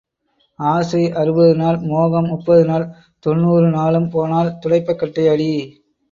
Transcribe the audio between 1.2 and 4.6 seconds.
அறுபது நாள் மோகம் முப்பது நாள் தொண்ணுாறு நாளும் போனால்